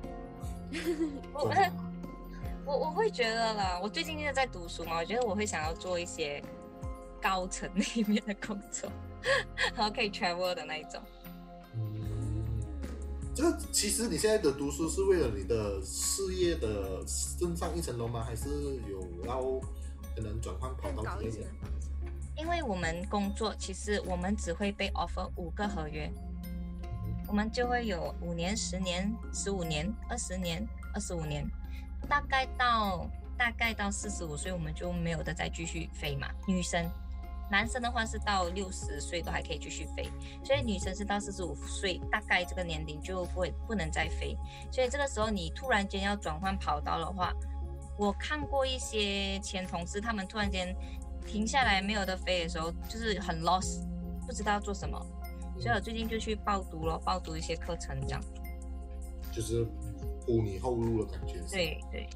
[1.33, 1.85] 我做什么
[2.67, 6.43] 我我会觉得啦，我最近一直在读书嘛，我觉得我会想要做一些
[7.23, 8.91] 高层里面的工作，
[9.75, 11.01] 然后可以 travel 的那一种。
[13.39, 17.05] 这其实你现在的读书是为了你的事业的
[17.39, 18.21] 更上一层楼吗？
[18.21, 18.49] 还是
[18.91, 19.41] 有要
[20.17, 21.47] 可能转换跑道之类的？
[22.37, 26.11] 因为我们工作其实我们只会被 offer 五个合约，
[27.29, 31.49] 我们就会有五年、十年、十五年、二十年、二十五年，
[32.09, 36.27] 大概到大概到四十五岁，我们就没有的再继续飞嘛。
[36.49, 36.91] 女生，
[37.51, 40.11] 男生的话是到六十岁都还可以继续飞，
[40.45, 44.37] 所以女生是到四十五岁，大概这个年龄就不会不能再飞。
[44.71, 47.33] 所以这个时候你突然间要转换跑道的话，
[47.99, 50.75] 我看过一些前同事，他们突然间
[51.27, 53.83] 停下来没有的飞的时候，就是很 lost，
[54.27, 54.99] 不知道做什么。
[55.59, 58.21] 所以我最近就去报读了，报读一些课程这样。
[59.33, 59.65] 就是
[60.25, 61.41] 铺你后路的感觉。
[61.51, 62.09] 对对。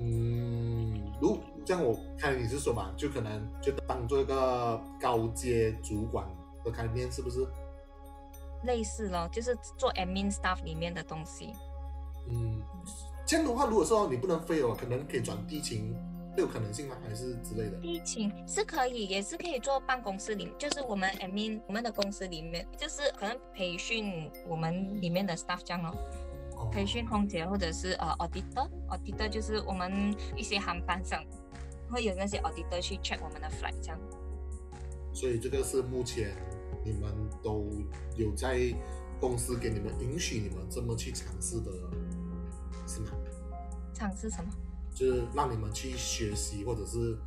[0.00, 6.26] 嗯，如这样我看你是说嘛，就可能就当做一个高阶主管
[6.64, 7.46] 的概念，是不是？
[8.64, 11.52] 类似咯，就是做 admin staff 里面的东西。
[12.28, 12.60] 嗯，
[13.26, 15.94] 这样的话，如果说你不能飞哦，可能可以转地勤，
[16.36, 16.96] 会有可能性吗？
[17.06, 17.78] 还是之类的？
[17.78, 25.94] 地勤是可以，也是可以做办公室里，就是我们 admin 我们的公司里面，就是可能培训我们里面的 staff 这样咯。
[26.66, 31.24] 培训空姐或者是呃 auditor，auditor 就是我们一些航班上
[31.90, 33.98] 会有那些 auditor 去 check 我们的 flight 这样。
[35.12, 36.36] 所以这个是目前
[36.84, 37.66] 你们都
[38.16, 38.72] 有在
[39.20, 41.72] 公司给你们允许你们这么去尝试的，
[42.86, 43.10] 是吗？
[43.94, 44.50] 尝试什么？
[44.94, 47.18] 就是让你们去学习，或者是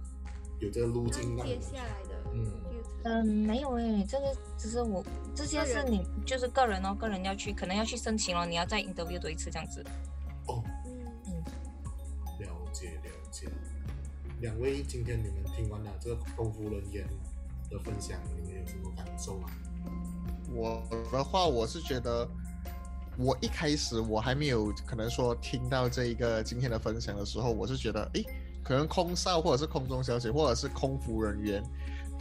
[0.59, 2.70] 有这个路径让接下来的嗯。
[3.03, 9.83] 嗯，没有诶，这个只是我这些是你就是个人哦，个人要去，可能要去申请哦，你要再 interview 多一次这样子。
[10.47, 11.43] 哦，嗯，
[12.39, 13.47] 了解了解。
[14.39, 17.07] 两位，今天你们听完了这个空服人员
[17.69, 19.49] 的分享，你们有什么感受吗？
[20.53, 22.27] 我的话，我是觉得，
[23.17, 28.23] 我一开始我还没有可能说听到这一个今天的分享的时候，我是觉得，诶，
[28.63, 31.63] 可能空少或者是空中小姐或者是空服人员。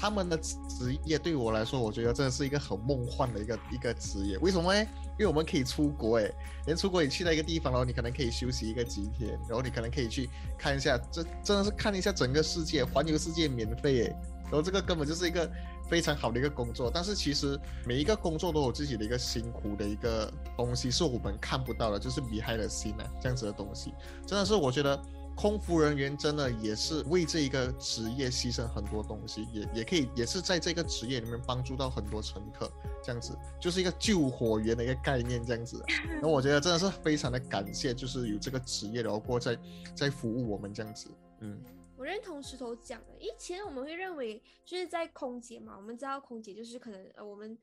[0.00, 4.38] 他们的职业对我来说，我觉得真的是一个很梦幻的一个一个职业。
[4.38, 4.80] 为什么呢？
[5.18, 6.32] 因为我们可以出国，哎，
[6.64, 15.46] 连出国你去到一个地方，然后你可能可以休息一个几天，然后你可能可以去看一下，这真的是看一下整个世界，环游世界免费，哎，然后这个根本就是一个
[15.90, 16.90] 非常好的一个工作。
[16.90, 23.92] 但是其实每一个工作都有自己的一个辛苦的一个东西，是我们看不到的，就是比海的心啊，这样子的东西，
[24.26, 24.98] 真的是我觉得。
[25.36, 32.70] 空服人员真的也是为这一个职业牺牲很多东西，也也可以也是在这个职业里面帮助到很多乘客，
[33.02, 35.82] 这样子就是一个救火员的一个概念，这样子。
[36.20, 39.58] 那我觉得真的是非常的感谢，就是有这个职业，然后过在
[39.94, 41.08] 在服务我们这样子。
[41.40, 41.58] 嗯，
[41.96, 47.56] 我认同石头讲的，以前我们会认为就是在空姐嘛，我们知道空姐就是可能呃我们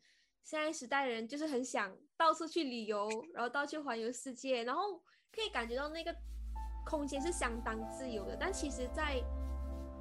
[0.43, 4.97] 现在时代人就是很想到处去旅游，然后到处环游世界，然后
[5.31, 6.15] 可以感觉到那个。
[6.87, 9.21] 空间是相当自由的，但其实，在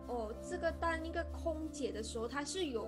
[0.06, 2.86] 哦这个当一个空姐的时候，它是有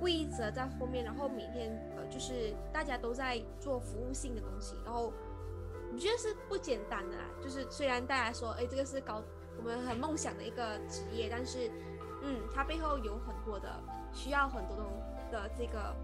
[0.00, 5.12] 规则在后面，然后每天呃就是大家都在做服务性的东西，然后
[5.92, 7.24] 我觉得是不简单的啦。
[7.40, 9.22] 就是虽然大家说，哎，这个是高
[9.56, 11.70] 我们很梦想的一个职业，但是
[12.24, 13.70] 嗯，它背后有很多的
[14.12, 14.82] 需要很多的
[15.30, 15.94] 的这个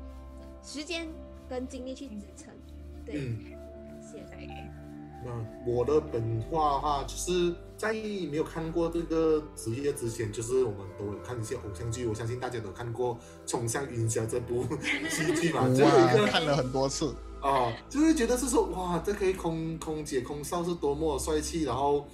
[0.63, 1.09] 时间
[1.49, 2.55] 跟精力去支撑。
[3.05, 3.15] 对，
[4.01, 4.71] 谢谢。
[5.23, 5.31] 那
[5.67, 13.15] 我的本话的话，就是在没有看过这个职业之前，就是我们都有看一些偶像剧，我相信大家都看过
[13.47, 14.65] 《冲向云霄》这部
[15.09, 22.07] 戏剧嘛，哇，看了很多次啊，就是觉得是说，哇，这可以空空姐空少是多么帅气，然后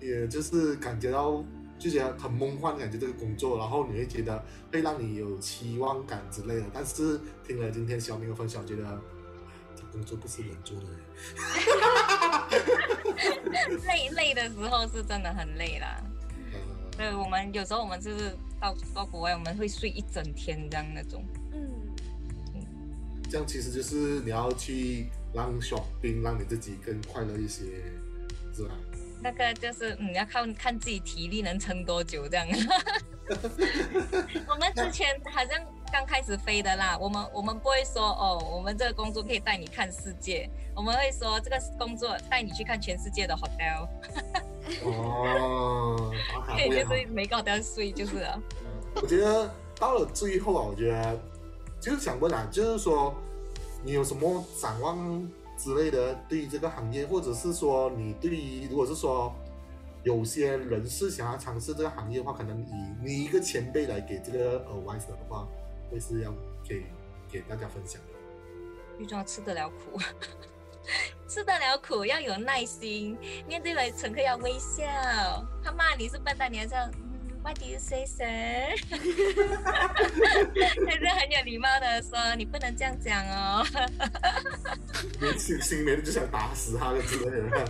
[0.00, 1.44] 也就是感觉到
[1.78, 6.64] 就觉得很梦幻，感觉这个工作，然后你会觉得会让你有期望感之类的。
[6.72, 9.00] 但是听了今天小明的分享，觉得。
[9.92, 10.86] 工作不是人做的，
[13.86, 16.02] 累累的时候是真的很累啦。
[16.96, 21.24] 对，我们有时候我们就是到到国外，我们会睡一整天这样那种。
[21.52, 21.70] 嗯
[22.54, 22.64] 嗯，
[23.30, 27.64] 这样其实就是你要去让小兵让你自己更快乐一些，
[28.54, 28.74] 是吧？
[29.22, 32.46] 那个就是嗯，要看看自己体力能撑多久这样。
[34.48, 35.81] 我们之前好像。
[35.92, 43.86] 刚开始飞的啦，我们我们不会说哦，我们这个工作可以带你看世界，我们会说这个工作带你去看全世界的 hotel。
[44.86, 46.10] 哦，
[46.48, 48.40] 可以就是每个 hotel 睡就是了。
[48.94, 51.20] 我觉得到了最后啊，我觉得
[51.78, 53.14] 就是想问啊，就是说
[53.84, 59.30] 你有什么展望之类的，对于这个行业，或者是说你对于如果是说
[60.04, 62.72] 有些人是想要尝试这个行业的话，可能以
[63.04, 65.46] 你一个前辈来给这个呃 advice 的话。
[65.92, 66.34] 会是要
[66.64, 66.86] 给
[67.30, 68.08] 给大家分享的。
[68.98, 70.00] 玉装吃得了苦，
[71.28, 73.16] 吃得了苦要有耐心，
[73.46, 74.82] 面对了乘客要微笑。
[75.62, 76.90] 他骂你是笨蛋，你还这样
[77.42, 78.24] What do you say, sir？
[80.86, 83.64] 还是很有礼貌的说，你不能这样讲哦。
[85.36, 87.66] 心心里面就想打死他的之类的。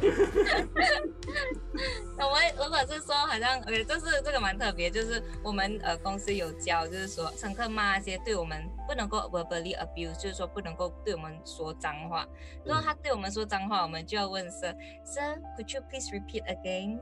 [2.18, 12.26] 我们如果是说好像，OK，这是这个蛮特别，就是我们呃公司有教，就是说乘客骂那些对我们不能够 verbally abuse，就是说不能够对我们说脏话。
[12.64, 17.00] 如果他对我们说脏话，我们就要问 Sir，Sir，Could you please repeat again？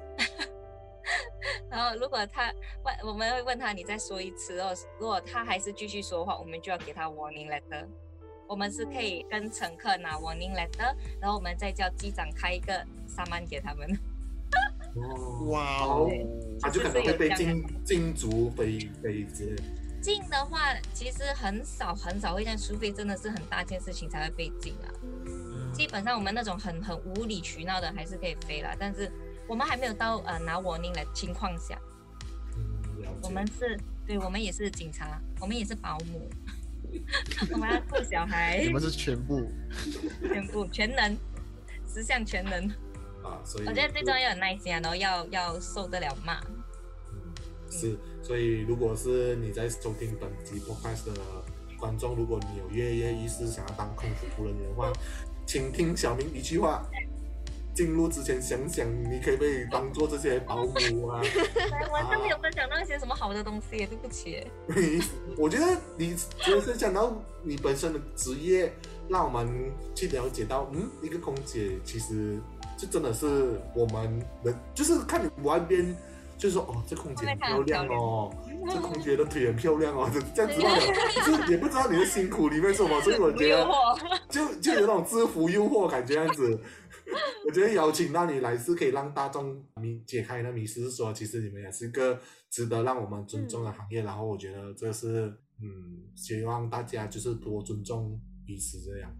[1.71, 2.53] 然后如果他
[2.85, 4.75] 问，我们会问他你再说一次哦。
[4.99, 7.87] 如果他还是继续说话，我们就要给他 warning letter。
[8.49, 13.89] 我们是可以跟乘客拿 warning letter，然后我们再叫机长开一个萨曼给他们。
[14.97, 16.11] 哦， 哇哦哦，
[16.61, 19.63] 他就可能会被禁禁足飞飞之类的。
[20.03, 24.91] 禁的话，其实很少很少会这样，除非真的是很大件事情才会被禁啊。
[25.73, 29.13] 基本上我们那种很很无理取闹的还是可以飞啦，但是
[29.51, 31.77] 我们还没有到呃拿 warning 的情况下，
[32.57, 33.77] 嗯，我们是
[34.07, 36.31] 对，我们也是警察，我们也是保姆，
[37.51, 39.51] 我们要顾小孩你，们是全部，
[40.23, 41.17] 全部全能，
[41.93, 42.65] 十项全能。
[43.25, 46.39] 啊，所以我觉得最重要要有耐心啊，然后要要受得了骂。
[47.11, 47.35] 嗯
[47.73, 51.21] 是，所以如果是你在收听本集 podcast 的
[51.77, 54.93] 观众，如果你有跃跃欲试想要当空服人员的话，
[55.45, 56.89] 请听小明一句话。
[57.75, 61.23] 进入之前想想，你可以被当做这些保姆啊。
[61.93, 64.47] 我真没有分享到一些什么好的东西，对不起。
[65.37, 65.67] 我觉得
[65.97, 68.73] 你就是讲到你本身的职业，
[69.09, 69.49] 让我们
[69.95, 72.39] 去了解到，嗯，一个空姐其实
[72.77, 75.97] 就真的是我们的，就是看你外边，
[76.37, 78.35] 就是说哦，这空姐很漂亮哦，
[78.69, 80.61] 这空姐的腿很漂亮哦，这这样子
[81.25, 83.67] 就是也不知道你的辛苦里面是什么，所以我觉得，
[84.29, 86.61] 就就有那种制服诱惑感觉样子。
[87.47, 92.19] 我觉得邀请到你来是可以让大众迷解开那迷思，是说其实你们也是个
[92.51, 94.03] 值得让我们尊重的行业。
[94.03, 95.33] 然后我觉得这是
[95.63, 99.11] 嗯，希望大家就是多尊重彼此这样。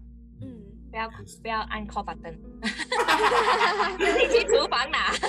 [0.41, 1.09] 嗯，不要
[1.41, 2.35] 不要按 call button，
[3.99, 5.11] 自己去厨房拿。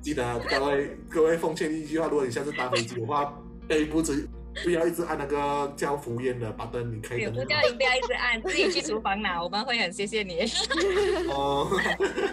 [0.00, 3.38] 记得各位各位奉劝一句话，如果你下次搭飞机的话，
[3.68, 4.26] 背不直
[4.62, 10.40] 不要一直按那个叫服务员的 button，你可以不叫你不要一直按， 自己去厨房拿，我们会很谢谢你。
[11.32, 11.68] 哦，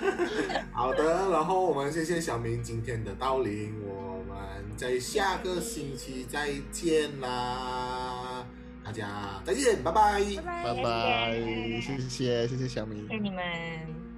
[0.74, 4.38] 好的，然后我们谢谢小明今天的到临，我们
[4.76, 8.46] 在下个星期再见啦，
[8.84, 10.22] 大家再见，拜拜。
[10.38, 11.34] 拜拜拜拜，
[11.82, 13.20] 谢谢谢谢小明谢谢。
[13.20, 14.09] 你们。